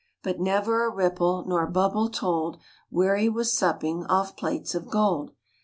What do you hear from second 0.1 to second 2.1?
But never a ripple Nor bubble